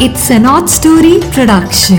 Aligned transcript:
It's 0.00 0.30
an 0.30 0.46
odd 0.46 0.68
story 0.68 1.20
production. 1.34 1.98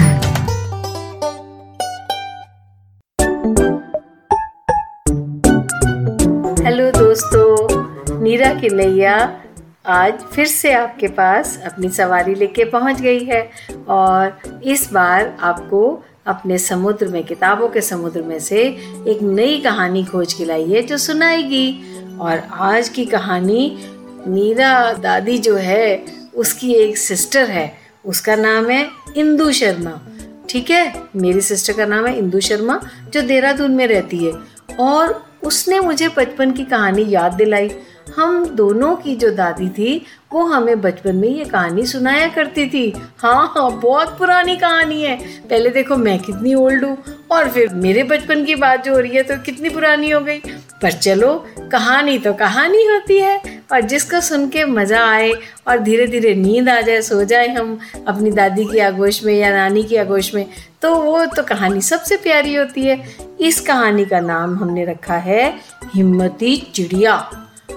Hello 6.66 6.90
दोस्तों, 6.92 8.22
नीरा 8.22 8.54
की 8.54 8.70
नैया 8.70 9.16
आज 9.86 10.14
फिर 10.34 10.46
से 10.46 10.74
आपके 10.74 11.08
पास 11.08 11.58
अपनी 11.66 11.90
सवारी 11.90 12.36
लेके 12.36 12.66
पहुँच 12.66 13.02
गई 13.02 13.24
है 13.24 13.50
और 13.90 14.62
इस 14.64 14.92
बार 14.94 15.38
आपको 15.42 16.04
अपने 16.28 16.58
समुद्र 16.58 17.08
में, 17.08 17.24
किताबों 17.24 17.70
के 17.70 17.82
समुद्र 17.82 18.22
में 18.22 18.40
से 18.40 18.62
एक 19.08 19.22
नई 19.22 19.60
कहानी 19.60 20.04
खोज 20.04 20.34
के 20.34 20.46
लाई 20.46 20.70
है 20.72 20.82
जो 20.82 20.98
सुनाएगी 20.98 21.84
और 22.22 22.44
आज 22.52 22.90
की 22.90 23.06
कहानी 23.06 23.78
नीरा 24.28 24.94
दादी 24.94 25.38
जो 25.38 25.56
है, 25.56 26.06
उसकी 26.36 26.74
एक 26.74 26.98
सिस्टर 26.98 27.50
है 27.50 27.83
उसका 28.06 28.36
नाम 28.36 28.70
है 28.70 28.90
इंदु 29.18 29.52
शर्मा। 29.52 30.00
ठीक 30.50 30.70
है? 30.70 31.04
मेरी 31.16 31.42
सिस्टर 31.42 31.74
का 31.74 31.86
नाम 31.86 32.06
है 32.06 32.18
इंदु 32.18 32.40
शर्मा, 32.40 32.82
जो 33.10 33.22
देहरादून 33.22 33.72
में 33.72 33.88
रहती 33.88 34.26
है। 34.26 34.34
और 34.80 35.26
उसने 35.44 35.80
मुझे 35.80 36.08
बचपन 36.08 36.52
की 36.52 36.66
कहानी 36.66 37.06
याद 37.08 37.34
दिलाई। 37.34 37.72
हम 38.18 38.46
दोनों 38.46 38.96
की 38.96 39.16
जो 39.16 39.30
दादी 39.30 39.70
थी, 39.70 40.06
वो 40.34 40.46
हमें 40.46 40.82
बचपन 40.82 41.16
में 41.16 41.30
ये 41.30 41.46
कहानी 41.46 41.86
सुनाया 41.86 42.28
करती 42.28 42.70
थी। 42.70 42.94
हाँ 43.18 43.54
हाँ 43.58 43.80
बहुत 43.80 44.20
पुरानी 44.20 44.56
कहानी 44.56 45.02
है। 45.04 45.18
पहले 45.50 45.70
देखो, 45.70 45.98
मैं 45.98 46.20
कितनी 46.20 46.54
ओल्ड 46.54 46.86
हूँ, 46.86 46.98
और 47.32 47.50
फिर 47.50 47.70
मेरे 47.70 48.04
बचपन 48.04 48.46
की 48.46 48.56
बात 48.56 48.86
जो 48.86 48.94
हो 48.94 49.00
रही 49.00 49.12
है 49.12 49.24
तो 49.24 49.38
कितनी 49.38 49.70
पुरानी 49.70 50.10
हो 50.10 50.22
गई। 50.22 50.40
पर 50.82 50.92
चलो, 50.92 51.48
कहानी 51.60 52.20
तो 52.20 52.34
कहानी 52.34 52.86
होती 52.86 53.20
है। 53.20 53.63
और 53.74 53.82
जिसको 53.82 54.22
सुन 54.22 54.48
के 54.50 54.66
मज़ा 54.66 55.06
आए 55.10 55.32
और 55.68 55.80
धीरे 55.80 56.08
धीरे 56.08 56.34
नींद 56.36 56.70
आ 56.70 56.80
जाए, 56.82 57.02
सो 57.02 57.24
जाए 57.24 57.48
हम 57.48 57.78
अपनी 58.08 58.32
दादी 58.32 58.66
की 58.66 58.80
आगोश 58.80 59.24
में 59.24 59.34
या 59.34 59.52
नानी 59.54 59.84
की 59.84 59.96
आगोश 59.96 60.34
में 60.36 60.46
तो 60.82 60.96
वो 60.96 61.26
तो 61.26 61.44
कहानी 61.44 61.82
सबसे 61.82 62.18
प्यारी 62.18 62.56
होती 62.56 62.82
है। 62.82 63.02
इस 63.42 63.60
कहानी 63.62 64.06
का 64.06 64.20
नाम 64.20 64.58
हमने 64.58 64.86
रखा 64.86 65.16
है 65.16 65.54
हिम्मती 65.96 66.56
चिड़िया। 66.76 67.16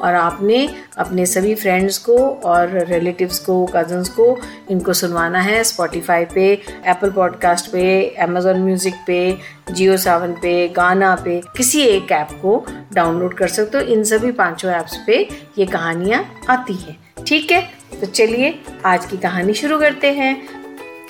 और 0.03 0.15
आपने 0.15 0.69
अपने 0.99 1.27
सभी 1.27 1.55
फ्रेंड्स 1.55 1.99
को 1.99 2.17
और 2.45 2.85
रिलेटिव्स 2.85 3.39
को 3.39 3.67
कजन्स 3.67 4.09
को 4.09 4.39
इनको 4.71 4.93
सुनवाना 4.93 5.41
है 5.41 5.65
स्पॉटिफाई 5.65 6.25
पे 6.25 6.53
एप्पल 6.87 7.11
पॉडकास्ट 7.11 7.71
पे 7.73 8.09
अमेजोन 8.09 8.59
म्यूज़िक 8.59 8.95
पे 9.07 9.39
जियो 9.73 9.97
सावन 9.97 10.33
पे 10.33 10.69
गाना 10.69 11.15
पे। 11.15 11.41
किसी 11.57 11.83
एक 11.83 12.13
ऐप 12.13 12.29
को 12.43 12.67
डाउनलोड 12.93 13.35
कर 13.35 13.49
सकते 13.49 13.79
हो। 13.79 13.85
इन 13.85 14.05
सभी 14.05 14.33
पाँचों 14.33 14.73
ऐप्स 14.73 14.97
पे 15.07 15.29
ये 15.59 15.67
कहानियाँ 15.67 16.35
आती 16.51 16.75
हैं। 16.75 17.25
ठीक 17.27 17.51
है? 17.51 17.61
तो 18.01 18.07
चलिए 18.07 18.63
आज 18.85 19.07
की 19.07 19.17
कहानी 19.17 19.55
शुरू 19.55 19.79
करते 19.79 20.13
हैं। 20.13 20.49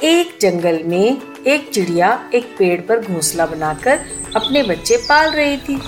एक 0.02 0.38
जंगल 0.40 0.82
में 0.84 1.22
एक 1.46 1.70
चिड़िया 1.70 2.30
एक 2.34 2.44
पेड़ 2.58 2.80
पर 2.80 3.00
घोंसला 3.00 3.46
बनाकर 3.46 4.00
अपने 4.36 4.62
बच्चे 4.62 4.96
पाल 4.96 5.30
रही 5.30 5.56
थी। 5.56 5.80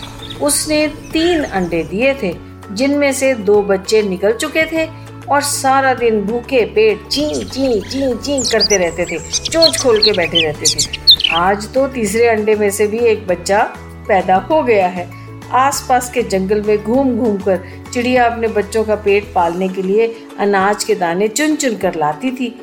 उसने 0.42 0.86
तीन 0.88 1.44
अंडे 1.44 1.82
दिए 1.82 2.14
थे। 2.14 2.47
जिनमें 2.72 3.12
से 3.12 3.34
दो 3.34 3.60
बच्चे 3.62 4.02
निकल 4.02 4.32
चुके 4.32 4.64
थे 4.66 4.86
और 5.28 5.42
सारा 5.42 5.92
दिन 5.94 6.20
भूखे 6.24 6.64
पेट 6.74 7.06
ची 7.08 7.26
चीं। 7.44 7.80
चीं 7.82 8.14
चीं 8.16 8.40
करते 8.42 8.76
रहते 8.76 9.04
थे 9.04 9.18
चोंच 9.18 9.82
खोल 9.82 10.02
के 10.02 10.12
बैठे 10.12 10.44
रहते 10.46 10.66
थे। 10.66 11.30
आज 11.36 11.72
तो 11.74 11.86
तीसरे 11.88 12.28
अंडे 12.28 12.54
में 12.54 12.70
से 12.70 12.86
भी 12.86 12.98
एक 13.06 13.26
बच्चा 13.26 13.62
पैदा 14.08 14.36
हो 14.50 14.62
गया 14.62 14.86
है। 14.86 15.08
आसपास 15.56 16.10
के 16.10 16.22
जंगल 16.22 16.62
में 16.62 16.76
घूम 16.78 17.16
घूम 17.16 17.36
कर 17.38 17.60
चिड़िया 17.92 18.24
अपने 18.26 18.48
बच्चों 18.48 18.84
का 18.84 18.94
पेट 18.94 19.32
पालने 19.34 19.68
के 19.68 19.82
लिए 19.82 20.06
अनाज 20.38 20.84
के 20.84 20.94
दाने 20.94 21.28
चुन 21.28 21.56
चुन 21.56 21.76
कर 21.76 21.94
लाती 21.94 22.30
थी। 22.30 22.54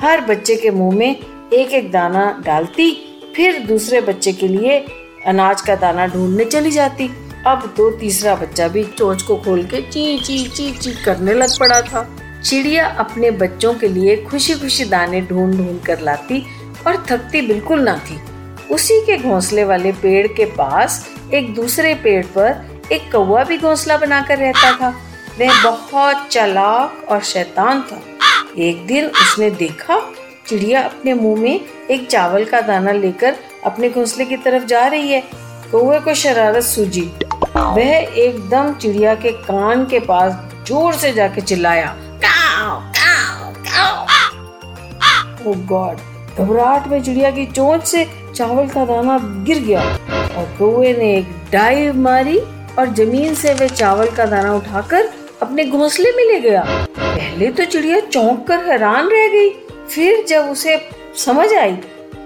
हर 0.00 0.20
बच्चे 0.20 0.56
के 0.56 0.70
मुँह 0.70 0.96
में 0.96 1.10
एक 1.52 1.72
एक 1.72 1.90
दाना 1.92 2.42
डालती 2.46 2.90
फिर 3.36 3.58
दूसरे 3.66 4.00
बच्चे 4.00 4.32
के 4.32 4.48
लिए 4.48 4.78
अनाज 5.26 5.60
का 5.60 5.74
दाना 5.74 6.06
ढूँढने 6.06 6.44
चली 6.44 6.70
जाती। 6.70 7.08
अब 7.46 7.74
तो 7.76 7.90
तीसरा 7.90 8.34
बच्चा 8.34 8.68
भी 8.68 8.84
चोंच 8.84 9.22
को 9.22 9.36
खोल 9.36 9.62
के 9.62 9.80
ची 9.80 10.18
ची 10.18 10.38
ची 10.48 10.70
ची 10.72 10.92
करने 11.04 11.34
लग 11.34 11.58
पड़ा 11.60 11.80
था। 11.82 12.16
चिड़िया 12.44 12.86
अपने 12.88 13.30
बच्चों 13.30 13.74
के 13.74 13.88
लिए 13.88 14.16
खुशी 14.16 14.54
खुशी 14.54 14.84
दाने 14.84 15.20
ढूंढ 15.20 15.54
ढूंढ 15.54 15.80
कर 15.80 16.00
लाती 16.00 16.44
और 16.86 17.04
थकती 17.08 17.42
बिल्कुल 17.42 17.80
ना 17.80 17.96
थी। 18.06 18.20
उसी 18.74 19.00
के 19.00 19.16
घोंसले 19.18 19.64
वाले 19.64 19.92
पेड़ 19.92 20.26
के 20.26 20.44
पास 20.44 21.08
एक 21.34 21.54
दूसरे 21.54 21.94
पेड़ 21.94 22.24
पर 22.26 22.80
एक 22.92 23.12
कौवा 23.12 23.44
भी 23.44 23.58
घोंसला 23.58 23.96
बनाकर 23.96 24.38
रहता 24.38 24.72
था। 24.72 24.88
वह 25.40 25.62
बहुत 25.62 26.28
चालाक 26.30 27.06
और 27.10 27.22
शैतान 27.22 27.82
था। 27.82 28.02
एक 28.58 28.86
दिन 28.86 29.06
उसने 29.06 29.50
देखा, 29.50 30.00
चिड़िया 30.48 30.82
अपने 30.82 31.14
मुँह 31.14 31.40
में 31.40 31.60
एक 31.90 32.08
चावल 32.10 32.44
का 32.44 32.60
दाना 32.60 32.92
लेकर 32.92 33.36
अपने 33.64 33.90
घोंसले 33.90 34.24
की 34.24 34.36
तरफ़ 34.36 34.64
जा 34.64 34.86
रही 34.86 35.12
है। 35.12 35.22
कौवे 35.72 36.00
को 36.00 36.14
शरारत 36.14 36.62
सूझी। 36.62 37.10
वह 37.56 37.90
एकदम 37.90 38.72
चिड़िया 38.72 39.14
के 39.14 39.30
कान 39.32 39.84
के 39.86 39.98
पास 40.00 40.32
ज़ोर 40.68 40.94
से 40.94 41.12
जाके 41.12 41.40
चिल्लाया 41.40 41.94
गॉड 45.46 45.98
घबराहट 46.38 46.86
में 46.88 47.02
चिड़िया 47.02 47.30
की 47.30 47.44
चोंच 47.46 47.84
से 47.86 48.04
चावल 48.34 48.68
का 48.68 48.84
दाना 48.84 49.18
गिर 49.46 49.58
गया 49.58 49.80
और 50.38 50.54
कौए 50.58 50.92
ने 50.92 51.14
एक 51.16 51.26
डाइव 51.52 51.96
मारी 51.96 52.38
और 52.78 52.92
ज़मीन 52.94 53.34
से 53.34 53.52
वह 53.54 53.68
चावल 53.68 54.10
का 54.10 54.26
दाना 54.26 54.54
उठाकर 54.54 55.10
अपने 55.42 55.64
घोंसले 55.64 56.12
में 56.12 56.24
ले 56.24 56.40
गया। 56.40 56.64
पहले 56.98 57.50
तो 57.50 57.64
चिड़िया 57.64 58.00
चौंक 58.00 58.46
कर 58.46 58.64
हैरान 58.64 59.08
रह 59.08 59.28
गई, 59.28 59.50
फिर 59.90 60.24
जब 60.28 60.48
उसे 60.50 60.76
समझ 61.24 61.52
आई 61.54 61.76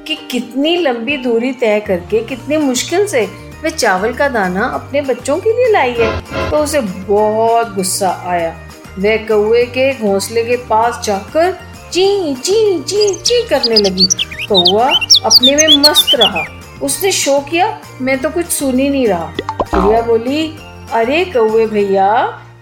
कि 0.07 0.17
कितनी 0.31 0.77
लंबी 0.77 1.17
दूरी 1.17 1.53
तय 1.53 1.81
करके 1.81 2.23
कितनी 2.25 2.57
मुश्किल 2.57 3.07
से 3.07 3.27
वह 3.65 3.71
चावल 3.71 4.13
का 4.13 4.29
दाना 4.29 4.65
अपने 4.65 5.01
बच्चों 5.03 5.39
के 5.39 5.53
लिए 5.53 5.73
लाई 5.73 5.95
है 5.99 6.51
तो 6.51 6.57
उसे 6.57 6.81
बहुत 6.81 7.75
गुस्सा 7.75 8.11
आया। 8.27 8.51
वह 8.99 9.17
कौए 9.27 9.65
के 9.67 9.93
घोंसले 9.95 10.45
के 10.45 10.57
पास 10.67 11.01
जाकर 11.05 11.53
ची 11.93 12.35
ची 12.35 12.83
ची 12.83 13.15
ची 13.15 13.43
करने 13.49 13.77
लगी। 13.77 14.07
कौआ 14.49 14.89
अपने 15.25 15.57
में 15.57 15.77
मस्त 15.79 16.15
रहा। 16.15 16.45
उसने 16.83 17.13
शो 17.13 17.39
किया, 17.41 17.81
मैं 18.01 18.19
तो 18.19 18.31
कुछ 18.31 18.47
सुन 18.47 18.79
ही 18.79 18.89
नहीं 18.91 19.07
रहा। 19.07 19.33
चिड़िया 19.63 20.01
बोली, 20.03 20.47
अरे 20.93 21.25
कौए 21.25 21.67
भैया, 21.67 22.09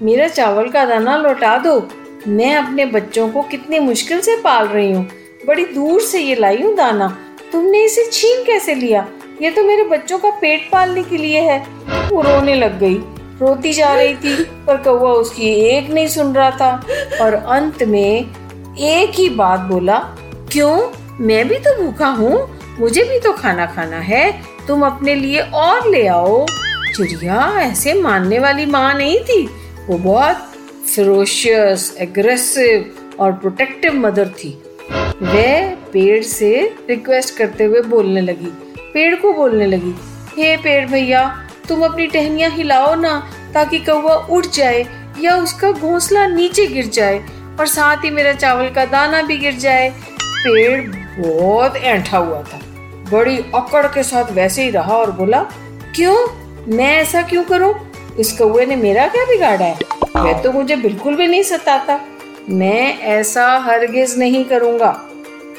मेरा 0.02 0.28
चावल 0.28 0.68
का 0.68 0.84
दाना 0.84 1.16
लौटा 1.16 1.56
दो। 1.58 1.78
मैं 2.28 2.54
अपने 2.54 2.86
बच्चों 2.86 3.28
को 3.28 3.42
कितनी 3.42 3.78
मुश्किल 3.78 4.20
से 4.20 4.36
पाल 4.36 4.66
रही 4.66 4.92
हूँ। 4.92 5.06
बड़ी 5.46 5.64
दूर 5.64 6.00
से 6.00 6.20
ये 6.20 6.34
लाई 6.34 6.62
हूँ 6.62 6.74
दाना। 6.76 7.08
तुमने 7.52 7.84
इसे 7.84 8.04
छीन 8.12 8.42
कैसे 8.44 8.74
लिया? 8.74 9.06
ये 9.42 9.50
तो 9.50 9.64
मेरे 9.64 9.84
बच्चों 9.84 10.19
का 10.19 10.30
पेट 10.30 10.70
पालने 10.72 11.02
के 11.02 11.16
लिए 11.16 11.41
है। 11.41 11.66
वो 12.08 12.22
रोने 12.22 12.54
लग 12.54 12.78
गई। 12.80 12.94
रोती 13.41 13.72
जा 13.72 13.94
रही 13.94 14.14
थी, 14.14 14.44
पर 14.66 14.76
कौवा 14.76 15.12
उसकी 15.12 15.50
एक 15.50 15.91
नहीं 15.91 16.08
सुन 16.08 16.34
रहा 16.34 16.50
था। 16.50 16.86
और 17.22 17.34
अंत 17.34 17.82
में 17.82 18.26
एक 18.78 19.10
ही 19.10 19.28
बात 19.28 19.60
बोला, 19.60 19.98
क्यों? 20.52 20.88
मैं 21.20 21.48
भी 21.48 21.54
तो 21.54 21.82
भूखा 21.82 22.06
हूँ। 22.06 22.60
मुझे 22.80 23.04
भी 23.04 23.20
तो 23.20 23.32
खाना 23.32 23.66
खाना 23.66 23.96
है। 23.96 24.42
तुम 24.69 24.86
अपने 24.86 25.14
लिए 25.14 25.41
और 25.41 25.91
ले 25.91 26.06
आओ। 26.06 26.46
चिड़िया 26.96 27.60
ऐसे 27.60 27.94
मानने 27.94 28.38
वाली 28.38 28.66
माँ 28.66 28.94
नहीं 28.94 29.20
थी। 29.20 29.50
वो 29.86 29.98
बहुत 29.98 30.36
फिरोशियस 30.94 31.96
एग्रेसिव 32.00 32.94
और 33.20 33.32
प्रोटेक्टिव 33.32 33.94
मदर 33.94 34.28
थी। 34.28 34.62
वह 35.22 35.75
पेड़ 35.75 36.25
से 36.25 36.75
रिक्वेस्ट 36.88 37.36
करते 37.36 37.64
हुए 37.64 37.80
बोलने 37.80 38.20
लगी। 38.20 38.66
पेड़ 38.96 39.14
को 39.14 39.32
बोलने 39.32 39.66
लगी, 39.66 39.94
हे 40.36 40.56
पेड़ 40.56 40.86
भैया, 40.88 41.22
तुम 41.68 41.84
अपनी 41.84 42.06
टहनिया 42.06 42.48
हिलाओ 42.48 42.94
ना, 42.94 43.30
ताकि 43.54 43.78
कौवा 43.78 44.14
उठ 44.14 44.46
जाए 44.46 44.84
या 45.20 45.36
उसका 45.36 45.70
घोंसला 45.70 46.26
नीचे 46.26 46.66
गिर 46.66 46.86
जाए 46.86 47.18
और 47.60 47.66
साथ 47.66 48.04
ही 48.04 48.10
मेरा 48.10 48.32
चावल 48.32 48.68
का 48.68 48.84
दाना 48.84 49.20
भी 49.22 49.36
गिर 49.36 49.54
जाए। 49.54 49.88
पेड़ 50.20 50.81
बहुत 51.19 51.76
ऐठा 51.76 52.19
हुआ 52.19 52.43
था। 52.43 52.60
बड़ी 53.10 53.37
अकड़ 53.54 53.87
के 53.87 54.02
साथ 54.02 54.32
वैसे 54.32 54.64
ही 54.64 54.70
रहा 54.70 54.96
और 54.96 55.10
बोला, 55.10 55.42
क्यों? 55.96 56.16
मैं 56.69 56.96
ऐसा 56.96 57.22
क्यों 57.22 57.42
करूँ? 57.44 57.75
इस 58.19 58.32
कौए 58.32 58.66
ने 58.66 58.76
मेरा 58.76 59.06
क्या 59.08 59.25
बिगाड़ा 59.25 59.64
है? 59.64 59.78
वह 60.16 60.40
तो 60.42 60.52
मुझे 60.52 60.76
बिल्कुल 60.76 61.16
भी 61.16 61.26
नहीं 61.26 61.42
सताता। 61.42 62.00
मैं 62.49 62.99
ऐसा 62.99 63.46
हरगिज 63.58 64.19
नहीं 64.19 64.44
करूँगा। 64.44 64.94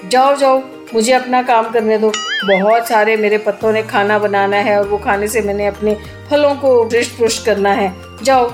जाओ 0.06 0.36
जाओ 0.36 0.62
मुझे 0.94 1.14
अपना 1.14 1.42
काम 1.44 1.70
करने 1.70 1.98
दो। 1.98 2.12
बहुत 2.46 2.88
सारे 2.88 3.16
मेरे 3.18 3.38
पत्तों 3.38 3.72
ने 3.72 3.84
खाना 3.84 4.20
बनाना 4.20 4.58
है 4.58 4.78
और 4.80 4.88
वो 4.88 4.98
खाने 4.98 5.28
से 5.28 5.42
मैंने 5.42 5.68
अपने 5.68 5.98
फलों 6.30 6.56
को 6.56 6.84
पृष्ठ 6.86 7.18
पुष्ट 7.18 7.46
करना 7.46 7.72
है। 7.72 7.94
जाओ। 8.24 8.50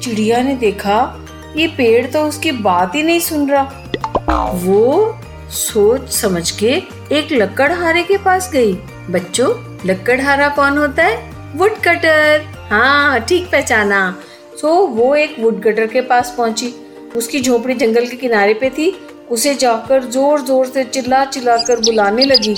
चिड़िया 0.00 0.42
ने 0.42 0.54
देखा, 0.54 1.26
ये 1.56 1.66
पेड़ 1.68 2.06
तो 2.06 2.22
उसकी 2.22 2.52
बात 2.52 2.94
ही 2.94 3.02
नहीं 3.02 3.20
सुन 3.20 3.50
रहा। 3.50 4.50
वो 4.54 5.18
सोच 5.50 6.08
समझ 6.10 6.50
के 6.50 6.72
एक 7.12 7.32
लकड़हारे 7.32 8.02
के 8.02 8.16
पास 8.16 8.50
गई। 8.52 8.72
बच्चों, 9.10 9.50
लकड़हारा 9.86 10.48
कौन 10.48 10.78
होता 10.78 11.02
है? 11.02 11.30
वुड 11.54 11.74
कटर 11.78 12.42
हाँ 12.70 13.20
ठीक 13.20 13.50
पहचाना। 13.52 14.16
तो 14.60 14.74
वो 14.86 15.14
एक 15.14 15.36
वुड 15.38 15.62
कटर 15.62 15.86
के 15.86 16.00
पास 16.00 16.34
पहुँची। 16.38 16.74
उसकी 17.16 17.40
झोपड़ी 17.40 17.74
जंगल 17.74 18.06
के 18.06 18.16
किनारे 18.16 18.54
पे 18.54 18.70
थी। 18.70 18.90
उसे 19.32 19.54
जाकर 19.54 20.04
ज़ोर 20.04 20.40
ज़ोर 20.40 20.66
से 20.66 20.84
चिल्ला 20.84 21.24
चिल्ला 21.24 21.56
कर 21.58 21.80
बुलाने 21.80 22.24
लगी 22.24 22.54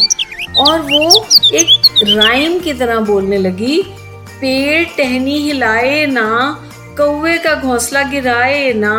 और 0.59 0.81
वो 0.83 1.25
एक 1.55 1.69
राइम 2.09 2.59
की 2.61 2.73
तरह 2.75 3.01
बोलने 3.03 3.39
लगी, 3.39 3.83
पेड़ 4.41 4.85
टहनी 4.97 5.39
हिलाए 5.41 6.05
ना, 6.07 6.27
कौवे 6.99 7.37
का 7.39 7.55
घोंसला 7.55 8.03
गिराए 8.11 8.73
ना 8.75 8.97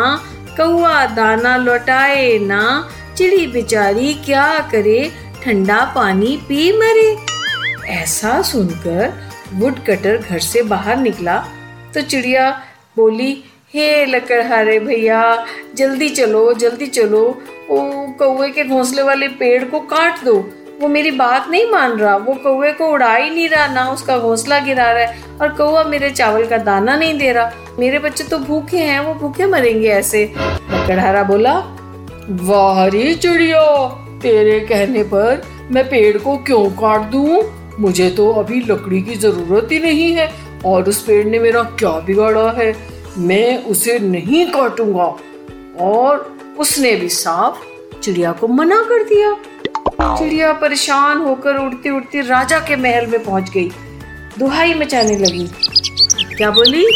कौआ 0.56 1.04
दाना 1.06 1.56
लौटाए 1.56 2.38
ना, 2.38 2.62
चिड़ी 3.16 3.46
बेचारी 3.46 4.12
क्या 4.24 4.46
करे, 4.70 5.10
ठंडा 5.44 5.80
पानी 5.94 6.36
पी 6.48 6.70
मरे। 6.78 7.16
ऐसा 7.92 8.40
सुनकर 8.42 9.12
वुड 9.54 9.78
कटर 9.86 10.16
घर 10.18 10.38
से 10.38 10.62
बाहर 10.70 10.96
निकला। 10.98 11.36
तो 11.94 12.00
चिड़िया 12.02 12.50
बोली, 12.96 13.32
हे 13.74 14.04
लकड़हारे 14.06 14.78
भैया, 14.80 15.20
जल्दी 15.76 16.08
चलो 16.10 16.52
जल्दी 16.54 16.86
चलो 16.88 17.22
वो 17.70 18.06
कौए 18.18 18.48
के 18.50 18.64
घोंसले 18.64 19.02
वाले 19.02 19.28
पेड़ 19.28 19.64
को 19.64 19.80
काट 19.80 20.24
दो। 20.24 20.34
वो 20.80 20.88
मेरी 20.88 21.10
बात 21.10 21.48
नहीं 21.50 21.70
मान 21.70 21.92
रहा। 21.92 22.16
वो 22.16 22.34
कौए 22.34 22.72
को 22.72 22.86
उड़ा 22.86 23.14
ही 23.14 23.30
नहीं 23.30 23.48
रहा, 23.48 23.66
ना 23.66 23.90
उसका 23.90 24.18
घोंसला 24.18 24.58
गिरा 24.58 24.90
रहा 24.90 25.02
है 25.02 25.18
और 25.42 25.48
कौआ 25.48 25.84
मेरे 25.84 26.10
चावल 26.10 26.46
का 26.46 26.58
दाना 26.58 26.96
नहीं 26.96 27.18
दे 27.18 27.32
रहा। 27.32 27.52
मेरे 27.78 27.98
बच्चे 27.98 28.24
तो 28.24 28.38
भूखे 28.38 28.78
हैं, 28.78 29.00
वो 29.00 29.14
भूखे 29.14 29.46
मरेंगे 29.46 29.88
ऐसे। 29.88 30.32
लकड़हारा 30.70 31.22
बोला, 31.22 31.54
वाह 32.30 32.86
रे 32.86 33.14
चिड़िया, 33.14 33.88
तेरे 34.22 34.60
कहने 34.60 35.02
पर 35.02 35.42
मैं 35.70 35.84
पेड़ 35.88 36.18
को 36.18 36.36
क्यों 36.36 36.70
काट 36.70 37.00
दूँ? 37.00 37.42
मुझे 37.80 38.10
तो 38.10 38.32
अभी 38.32 38.60
लकड़ी 38.60 39.02
की 39.02 39.14
ज़रूरत 39.14 39.68
ही 39.72 39.78
नहीं 39.78 40.12
है 40.12 40.30
और 40.66 40.88
उस 40.88 41.02
पेड़ 41.02 41.26
ने 41.26 41.38
मेरा 41.38 41.62
क्या 41.62 41.90
बिगाड़ा 41.90 42.50
है? 42.50 42.76
मैं 43.18 43.64
उसे 43.64 43.98
नहीं 43.98 44.46
काटूँगा। 44.46 45.16
और 45.80 46.35
उसने 46.58 46.94
भी 46.96 47.08
साफ़ 47.08 47.64
चिड़िया 48.00 48.32
को 48.32 48.48
मना 48.48 48.82
कर 48.82 49.02
दिया। 49.04 49.34
चिड़िया 50.16 50.52
परेशान 50.52 51.18
होकर 51.18 51.56
उड़ती 51.56 51.90
उड़ती 51.90 52.20
राजा 52.20 52.58
के 52.58 52.76
महल 52.76 53.06
में 53.06 53.24
पहुँच 53.24 53.50
गई। 53.50 53.70
दुहाई 54.38 54.74
मचाने 54.74 55.16
लगी। 55.16 55.48
क्या 56.36 56.50
बोली? 56.50 56.86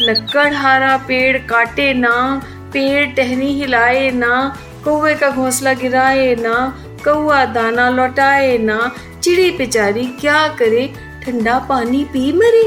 लक्कड़हारा 0.00 0.96
पेड़ 0.96 1.38
काटे 1.38 1.94
ना, 1.94 2.42
पेड़ 2.72 3.06
टहनी 3.06 3.52
हिलाए 3.60 4.10
ना, 4.10 4.58
कौवे 4.84 5.14
का 5.14 5.30
घोंसला 5.30 5.72
गिराए 5.72 6.34
ना 6.34 6.84
कौआ 7.04 7.44
दाना 7.44 7.88
लौटाए 7.90 8.58
ना, 8.58 8.92
चिड़ी 9.22 9.50
बेचारी 9.50 10.04
क्या 10.20 10.48
करे? 10.48 10.94
ठंडा 11.22 11.58
पानी 11.58 12.04
पी 12.04 12.32
मरे। 12.32 12.62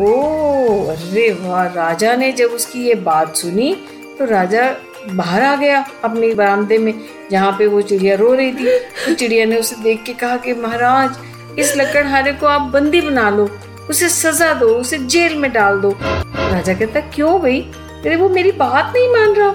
ओ, 0.00 0.12
अरे 0.86 1.32
वाह, 1.32 1.66
राजा 1.66 2.16
ने 2.16 2.32
जब 2.32 2.50
उसकी 2.50 2.86
ये 2.88 2.94
बात 2.94 3.36
सुनी 3.36 3.72
तो 4.18 4.24
राजा 4.24 4.64
बाहर 5.10 5.42
आ 5.42 5.56
गया 5.56 5.86
अपने 6.04 6.34
बरामदे 6.34 6.78
में, 6.78 6.94
जहाँ 7.30 7.52
पे 7.52 7.66
वो 7.66 7.82
चिड़िया 7.82 8.16
रो 8.16 8.34
रही 8.34 8.52
थी। 8.52 8.78
तो 8.78 9.14
चिड़िया 9.14 9.44
ने 9.46 9.56
उसे 9.56 9.76
देख 9.76 10.02
के 10.02 10.12
कहा 10.12 10.36
कि, 10.36 10.54
महाराज, 10.54 11.10
इस 11.58 11.76
लकड़हारे 11.76 12.32
को 12.32 12.46
आप 12.46 12.60
बंदी 12.60 13.00
बना 13.00 13.30
लो, 13.30 13.58
उसे 13.90 14.08
सजा 14.08 14.52
दो, 14.52 14.68
उसे 14.68 14.98
जेल 14.98 15.36
में 15.36 15.52
डाल 15.52 15.80
दो। 15.80 15.96
राजा 16.26 16.74
कहता, 16.74 17.00
क्यों 17.00 17.40
भाई? 17.40 17.60
अरे 17.76 18.16
वो 18.16 18.28
मेरी 18.28 18.52
बात 18.52 18.92
नहीं 18.96 19.08
मान 19.08 19.34
रहा? 19.34 19.54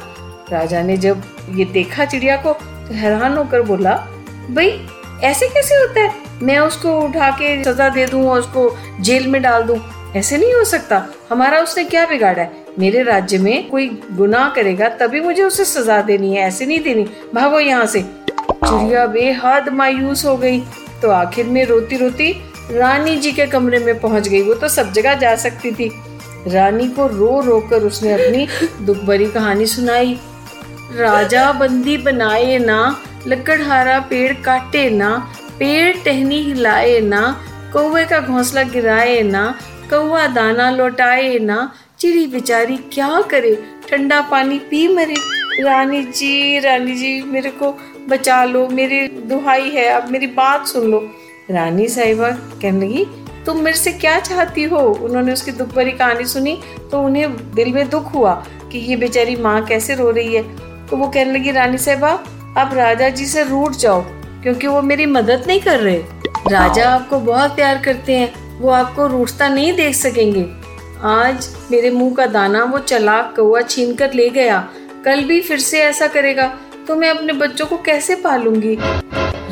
राजा 0.51 0.81
ने 0.81 0.97
जब 0.97 1.23
ये 1.49 1.65
देखा 1.65 2.05
चिड़िया 2.05 2.37
को 2.37 2.53
तो 2.53 2.93
हैरान 2.93 3.37
होकर 3.37 3.61
बोला, 3.61 4.07
भाई, 4.51 4.87
ऐसे 5.23 5.47
कैसे 5.47 5.75
होता 5.75 5.99
है? 5.99 6.15
मैं 6.43 6.59
उसको 6.59 6.99
उठा 6.99 7.29
के 7.29 7.63
सजा 7.63 7.89
दे 7.89 8.05
दूँ 8.05 8.27
और 8.27 8.39
उसको 8.39 8.77
जेल 8.99 9.27
में 9.27 9.41
डाल 9.41 9.63
दूँ? 9.63 9.79
ऐसे 10.15 10.37
नहीं 10.37 10.53
हो 10.53 10.63
सकता। 10.63 11.05
हमारा 11.31 11.59
उसने 11.59 11.83
क्या 11.83 12.05
बिगाड़ा 12.05 12.41
है? 12.41 12.60
मेरे 12.79 13.03
राज्य 13.03 13.37
में 13.37 13.69
कोई 13.69 13.87
गुनाह 14.11 14.49
करेगा 14.49 14.89
तभी 14.89 15.21
मुझे 15.21 15.43
उसे 15.43 15.65
सजा 15.65 16.01
देनी 16.01 16.35
है 16.35 16.43
ऐसे 16.43 16.65
नहीं 16.65 16.79
देनी। 16.79 17.05
भागो 17.33 17.59
यहाँ 17.59 17.85
से। 17.85 18.01
चिड़िया 18.01 19.05
बेहद 19.05 19.69
मायूस 19.69 20.25
हो 20.25 20.37
गई। 20.37 20.59
तो 21.01 21.09
आखिर 21.09 21.45
में 21.45 21.65
रोती 21.65 21.97
रोती 21.97 22.31
रानी 22.71 23.17
जी 23.17 23.31
के 23.31 23.45
कमरे 23.45 23.79
में 23.79 23.99
पहुँच 23.99 24.27
गई। 24.27 24.41
वो 24.41 24.53
तो 24.53 24.67
सब 24.67 24.91
जगह 24.91 25.13
जा 25.13 25.35
सकती 25.35 25.71
थी। 25.71 25.91
रानी 26.47 26.87
को 26.87 27.07
रो 27.07 27.41
रो 27.41 27.59
कर 27.59 27.83
उसने 27.83 28.13
अपनी 28.13 28.47
दुख 28.85 28.97
भरी 28.97 29.25
कहानी 29.25 29.65
सुनाई। 29.65 30.19
राजा 30.95 31.51
बंदी 31.51 31.97
बनाए 31.97 32.57
ना 32.57 32.97
लकड़हारा 33.27 33.99
पेड़ 33.99 34.33
काटे 34.33 34.89
ना 34.89 35.33
पेड़ 35.59 35.97
टहनी 36.05 36.41
हिलाए 36.43 36.99
ना 36.99 37.21
कौवे 37.73 38.05
का 38.05 38.19
घोंसला 38.19 38.63
गिराए 38.63 39.21
ना 39.21 39.43
कौआ 39.89 40.27
दाना 40.27 40.69
लौटाए 40.71 41.39
ना 41.39 41.71
चिड़ी 42.01 42.25
बेचारी 42.27 42.75
क्या 42.93 43.21
करे? 43.21 43.53
ठंडा 43.89 44.19
पानी 44.21 44.57
पी 44.59 44.87
मरे। 44.87 45.15
रानी 45.63 46.01
जी 46.03 46.59
रानी 46.59 46.95
जी, 46.95 47.21
मेरे 47.21 47.49
को 47.51 47.71
बचा 48.09 48.43
लो। 48.43 48.67
मेरी 48.67 49.07
दुहाई 49.07 49.69
है, 49.69 49.85
अब 49.87 50.09
मेरी 50.11 50.27
बात 50.27 50.65
सुन 50.67 50.89
लो। 50.91 50.99
रानी 51.51 51.87
साहिबा 51.87 52.29
कहने 52.29 52.87
लगी, 52.87 53.05
तुम 53.45 53.59
मेरे 53.59 53.77
से 53.77 53.91
क्या 53.93 54.19
चाहती 54.19 54.63
हो? 54.63 54.77
उन्होंने 54.77 55.33
उसकी 55.33 55.51
दुख 55.51 55.75
भरी 55.75 55.91
कहानी 55.91 56.25
सुनी 56.25 56.57
तो 56.91 57.01
उन्हें 57.01 57.35
दिल 57.55 57.71
में 57.73 57.89
दुख 57.89 58.13
हुआ 58.13 58.33
कि 58.71 58.79
ये 58.79 58.95
बेचारी 58.95 59.35
माँ 59.35 59.63
कैसे 59.65 59.95
रो 59.95 60.09
रही 60.11 60.35
है। 60.35 60.43
तो 60.87 60.97
वो 60.97 61.07
कहने 61.07 61.31
लगी, 61.31 61.51
रानी 61.51 61.77
साहिबा, 61.77 62.09
आप 62.57 62.73
राजा 62.73 63.09
जी 63.09 63.25
से 63.25 63.43
रूठ 63.43 63.75
जाओ, 63.75 64.01
क्योंकि 64.41 64.67
वो 64.67 64.81
मेरी 64.81 65.05
मदद 65.05 65.43
नहीं 65.47 65.59
कर 65.59 65.79
रहे। 65.79 65.99
राजा 66.49 66.89
आपको 66.89 67.19
बहुत 67.19 67.55
प्यार 67.55 67.81
करते 67.85 68.17
हैं, 68.17 68.59
वो 68.59 68.69
आपको 68.71 69.07
रूठता 69.07 69.47
नहीं 69.47 69.73
देख 69.73 69.95
सकेंगे। 69.95 70.47
आज 71.03 71.47
मेरे 71.71 71.89
मुँह 71.89 72.13
का 72.15 72.25
दाना 72.25 72.63
वो 72.63 72.79
चलाक 72.79 73.33
कौआ 73.35 73.61
छीन 73.61 73.93
कर 73.95 74.13
ले 74.13 74.29
गया। 74.29 74.59
कल 75.05 75.23
भी 75.23 75.39
फिर 75.41 75.59
से 75.59 75.79
ऐसा 75.79 76.07
करेगा 76.07 76.45
तो 76.87 76.95
मैं 76.95 77.09
अपने 77.09 77.33
बच्चों 77.33 77.65
को 77.65 77.77
कैसे 77.77 78.15
पालूँगी? 78.15 78.75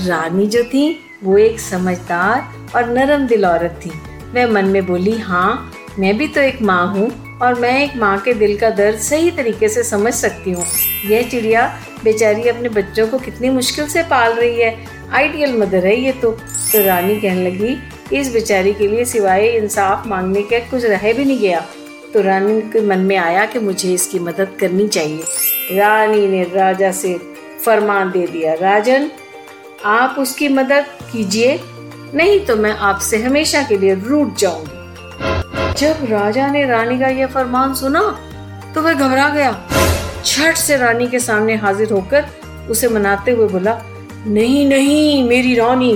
रानी 0.07 0.45
जो 0.47 0.63
थी, 0.63 0.99
वो 1.23 1.37
एक 1.37 1.59
समझदार 1.59 2.53
और 2.75 2.89
नरम 2.89 3.25
दिल 3.27 3.45
औरत 3.45 3.79
थी। 3.85 3.89
वह 4.33 4.51
मन 4.51 4.65
में 4.65 4.85
बोली 4.85 5.17
हाँ 5.19 5.71
मैं 5.99 6.17
भी 6.17 6.27
तो 6.27 6.41
एक 6.41 6.61
माँ 6.61 6.85
हूँ 6.87 7.11
और 7.41 7.59
मैं 7.59 7.77
एक 7.83 7.95
माँ 7.97 8.17
के 8.19 8.33
दिल 8.33 8.57
का 8.57 8.69
दर्द 8.69 8.99
सही 8.99 9.31
तरीके 9.31 9.69
से 9.69 9.83
समझ 9.83 10.13
सकती 10.13 10.51
हूँ। 10.51 10.65
यह 11.05 11.29
चिड़िया 11.29 11.67
बेचारी 12.03 12.47
अपने 12.49 12.69
बच्चों 12.69 13.07
को 13.07 13.19
कितनी 13.19 13.49
मुश्किल 13.49 13.87
से 13.87 14.03
पाल 14.03 14.33
रही 14.33 14.59
है। 14.61 14.75
आइडियल 15.11 15.57
मदर 15.57 15.85
है 15.85 15.99
ये 15.99 16.11
तो। 16.11 16.31
तो 16.71 16.85
रानी 16.85 17.19
कहने 17.21 17.49
लगी 17.49 17.77
इस 18.13 18.31
बेचारी 18.33 18.73
के 18.73 18.87
लिए 18.87 19.05
सिवाय 19.05 19.47
इंसाफ 19.47 20.07
मांगने 20.07 20.41
के 20.41 20.59
कुछ 20.59 20.85
रह 20.85 21.11
भी 21.13 21.25
नहीं 21.25 21.39
गया। 21.39 21.65
तो 22.13 22.21
रानी 22.21 22.61
के 22.71 22.81
मन 22.81 22.99
में 22.99 23.15
आया 23.17 23.45
कि 23.45 23.59
मुझे 23.59 23.93
इसकी 23.93 24.19
मदद 24.19 24.55
करनी 24.59 24.87
चाहिए। 24.87 25.77
रानी 25.77 26.27
ने 26.27 26.43
राजा 26.43 26.91
से 26.91 27.13
फरमान 27.65 28.11
दे 28.11 28.25
दिया, 28.27 28.53
राजन, 28.53 29.09
आप 29.85 30.15
उसकी 30.19 30.47
मदद 30.47 30.85
कीजिए, 31.11 31.59
नहीं 32.15 32.39
तो 32.39 32.55
मैं 32.55 32.71
आपसे 32.71 33.17
हमेशा 33.17 33.61
के 33.63 33.77
लिए 33.77 33.93
रूट 33.95 34.35
जाऊँगी। 34.37 35.77
जब 35.79 36.05
राजा 36.11 36.47
ने 36.47 36.65
रानी 36.65 36.99
का 36.99 37.07
यह 37.07 37.27
फरमान 37.27 37.73
सुना 37.73 38.01
तो 38.75 38.81
वह 38.81 38.93
घबरा 38.93 39.29
गया। 39.29 39.51
छठ 40.25 40.57
से 40.57 40.77
रानी 40.77 41.07
के 41.07 41.19
सामने 41.19 41.55
हाजिर 41.55 41.91
होकर 41.91 42.25
उसे 42.69 42.87
मनाते 42.87 43.31
हुए 43.31 43.47
बोला, 43.47 43.81
नहीं 44.27 44.67
नहीं, 44.67 45.23
मेरी 45.23 45.55
रानी, 45.55 45.93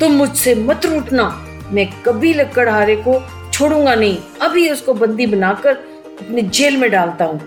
तुम 0.00 0.12
मुझसे 0.12 0.54
मत 0.54 0.86
रूठना। 0.86 1.43
मैं 1.72 1.86
कभी 2.02 2.32
लकड़हारे 2.34 2.96
को 3.06 3.20
छोड़ूँगा 3.52 3.94
नहीं। 3.94 4.16
अभी 4.42 4.68
उसको 4.70 4.94
बंदी 4.94 5.26
बनाकर 5.26 5.74
अपने 6.20 6.42
जेल 6.42 6.76
में 6.76 6.90
डालता 6.90 7.24
हूँ। 7.24 7.40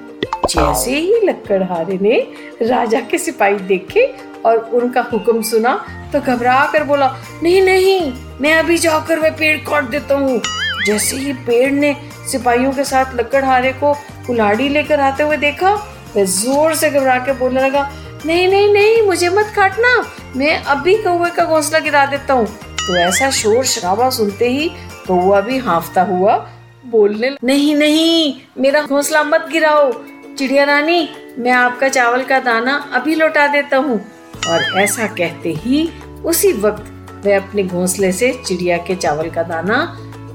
जैसे 0.49 0.91
ही 0.91 1.19
लकड़हारे 1.23 1.97
ने 2.01 2.19
राजा 2.61 2.99
के 3.01 3.17
सिपाही 3.17 3.55
देखे 3.67 4.05
और 4.45 4.57
उनका 4.73 5.01
हुक्म 5.11 5.41
सुना 5.41 5.73
तो 6.13 6.19
घबरा 6.21 6.65
कर 6.73 6.83
बोला 6.83 7.07
नहीं 7.43 7.61
नहीं 7.61 8.13
मैं 8.41 8.53
अभी 8.55 8.77
जाकर 8.77 9.19
वह 9.19 9.29
पेड़ 9.39 9.57
काट 9.59 9.89
देता 9.89 10.15
हूँ। 10.15 10.41
जैसे 10.85 11.15
ही 11.17 11.33
पेड़ 11.45 11.71
ने 11.71 11.95
सिपाहियों 12.31 12.71
के 12.71 12.83
साथ 12.85 13.15
लकड़हारे 13.15 13.71
को 13.73 13.93
कुल्हाड़ी 14.27 14.69
लेकर 14.69 14.99
आते 14.99 15.23
हुए 15.23 15.37
देखा 15.37 15.73
वह 16.15 16.23
ज़ोर 16.25 16.75
से 16.75 16.89
घबरा 16.89 17.17
के 17.25 17.33
बोलने 17.39 17.61
लगा 17.61 17.89
नहीं 18.25 18.47
नहीं 18.47 18.73
नहीं 18.73 19.01
मुझे 19.07 19.29
मत 19.29 19.51
काटना। 19.55 19.89
मैं 20.35 20.55
अभी 20.65 20.95
कौए 21.03 21.29
का 21.31 21.43
घोंसला 21.45 21.79
गिरा 21.79 22.05
देता 22.05 22.33
हूँ। 22.33 22.47
तो 22.87 22.95
ऐसा 22.95 23.29
शोर 23.31 23.65
शराबा 23.65 24.09
सुनते 24.09 24.49
ही 24.49 24.67
कौआ 25.07 25.39
भी 25.41 25.57
हाफता 25.57 26.01
हुआ 26.01 26.35
बोलने 26.85 27.35
नहीं 27.43 27.75
नहीं, 27.75 28.33
मेरा 28.57 28.81
घोंसला 28.81 29.23
मत 29.23 29.47
गिराओ। 29.51 29.91
चिड़िया 30.37 30.63
रानी, 30.63 31.09
मैं 31.39 31.51
आपका 31.51 31.87
चावल 31.89 32.23
का 32.23 32.39
दाना 32.39 32.75
अभी 32.93 33.15
लौटा 33.15 33.47
देता 33.47 33.77
हूँ। 33.77 33.99
और 34.49 34.79
ऐसा 34.79 35.07
कहते 35.07 35.53
ही 35.55 35.89
उसी 36.25 36.51
वक्त 36.53 37.25
वह 37.25 37.37
अपने 37.37 37.63
घोंसले 37.63 38.11
से 38.11 38.31
चिड़िया 38.45 38.77
के 38.77 38.95
चावल 38.95 39.29
का 39.29 39.43
दाना 39.43 39.81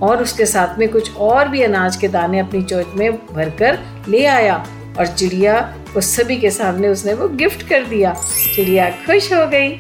और 0.02 0.22
उसके 0.22 0.46
साथ 0.46 0.78
में 0.78 0.88
कुछ 0.88 1.16
और 1.16 1.48
भी 1.48 1.62
अनाज 1.62 1.96
के 1.96 2.08
दाने 2.08 2.38
अपनी 2.40 2.62
चोट 2.62 2.94
में 2.96 3.10
भरकर 3.26 3.78
ले 4.08 4.24
आया 4.26 4.56
और 4.98 5.06
चिड़िया 5.06 5.60
को 5.94 6.00
सभी 6.00 6.36
के 6.36 6.50
सामने 6.50 6.88
उसने 6.88 7.14
वो 7.14 7.28
गिफ्ट 7.28 7.68
कर 7.68 7.84
दिया। 7.84 8.14
चिड़िया 8.54 8.90
खुश 9.06 9.32
हो 9.32 9.46
गई 9.46 9.70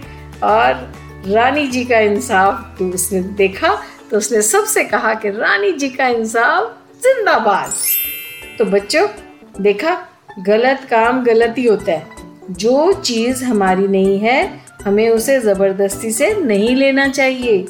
और 0.44 0.92
रानी 1.26 1.66
जी 1.66 1.84
का 1.84 1.98
इंसाफ 1.98 2.82
उसने 2.82 3.22
देखा 3.22 3.82
तो 4.10 4.16
उसने 4.16 4.42
सबसे 4.42 4.84
कहा 4.84 5.14
कि 5.14 5.30
रानी 5.30 5.72
जी 5.72 5.88
का 5.88 6.06
इंसाफ 6.06 6.76
जिंदाबाद। 7.04 7.72
तो 8.58 8.64
बच्चों, 8.64 9.08
देखा, 9.60 10.06
गलत 10.38 10.80
काम 10.90 11.24
गलत 11.24 11.54
ही 11.58 11.66
होता 11.66 11.92
है। 11.92 12.06
जो 12.50 12.92
चीज़ 12.92 13.44
हमारी 13.44 13.88
नहीं 13.88 14.18
है, 14.18 14.60
हमें 14.84 15.10
उसे 15.10 15.40
ज़बरदस्ती 15.40 16.10
से 16.10 16.34
नहीं 16.34 16.76
लेना 16.76 17.08
चाहिए। 17.08 17.66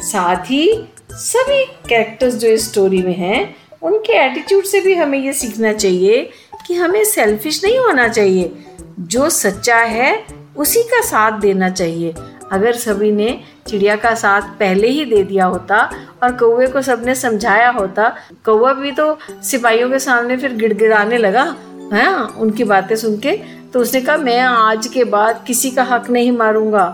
साथ 0.00 0.36
ही, 0.36 0.88
सभी 1.10 1.64
कैरेक्टर्स 1.64 2.34
जो 2.34 2.48
इस 2.48 2.70
स्टोरी 2.70 3.02
में 3.02 3.16
हैं, 3.16 3.56
उनके 3.82 4.12
एटीट्यूड 4.12 4.64
से 4.64 4.80
भी 4.80 4.94
हमें 4.94 5.18
ये 5.18 5.32
सीखना 5.32 5.72
चाहिए 5.72 6.30
कि 6.66 6.74
हमें 6.74 7.04
सेल्फिश 7.04 7.64
नहीं 7.64 7.78
होना 7.78 8.08
चाहिए। 8.08 8.52
जो 9.00 9.30
सच्चा 9.30 9.76
है, 9.76 10.24
उसी 10.56 10.82
का 10.82 11.00
साथ 11.00 11.40
देना 11.40 11.70
चाहिए। 11.70 12.14
अगर 12.52 12.72
सभी 12.72 13.10
ने 13.12 13.40
चिड़िया 13.66 13.96
का 13.96 14.14
साथ 14.14 14.42
पहले 14.42 14.88
ही 14.88 15.04
दे 15.04 15.22
दिया 15.22 15.44
होता 15.44 15.78
और 16.22 16.32
कौवे 16.32 16.66
को 16.66 16.82
सबने 16.82 17.14
समझाया 17.14 17.70
होता 17.70 18.16
कौवा 18.44 18.72
भी 18.72 18.92
तो 18.92 19.18
सिपाहियों 19.42 19.90
के 19.90 19.98
सामने 19.98 20.36
फिर 20.36 20.56
गिड़गिड़ाने 20.56 21.18
लगा 21.18 21.54
हाँ, 21.92 22.34
उनकी 22.38 22.64
बातें 22.64 22.96
सुन 22.96 23.16
के 23.16 23.62
तो 23.72 23.80
उसने 23.80 24.00
कहा 24.00 24.16
मैं 24.16 24.40
आज 24.40 24.86
के 24.86 25.04
बाद 25.04 25.44
किसी 25.46 25.70
का 25.70 25.82
हक 25.82 26.10
नहीं 26.10 26.32
मारूँगा। 26.32 26.86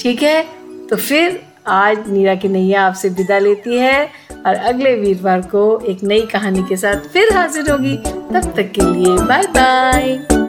ठीक 0.00 0.22
है? 0.22 0.42
तो 0.90 0.96
फिर 0.96 1.40
आज 1.66 2.08
नीरा 2.08 2.34
की 2.34 2.48
नैया 2.48 2.86
आपसे 2.86 3.08
विदा 3.08 3.38
लेती 3.38 3.76
है 3.76 4.10
और 4.46 4.54
अगले 4.54 4.94
वीरवार 4.94 5.40
को 5.40 5.80
एक 5.80 6.02
नई 6.02 6.20
कहानी 6.20 6.62
के 6.62 6.76
साथ 6.76 7.08
फिर 7.08 7.36
हाजिर 7.36 7.70
होगी। 7.70 7.96
तब 8.06 8.52
तक 8.56 8.72
के 8.74 8.92
लिए 8.92 9.16
बाय 9.16 9.42
बाय 9.42 10.45